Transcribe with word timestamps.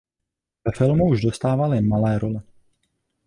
Ve 0.65 0.71
filmu 0.71 1.05
už 1.05 1.21
dostával 1.21 1.73
jen 1.75 1.87
malé 1.87 2.19
role. 2.19 2.41